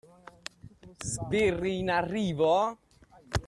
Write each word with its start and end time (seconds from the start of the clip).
Sbirri 1.11 1.77
in 1.81 1.89
arrivo? 1.91 2.55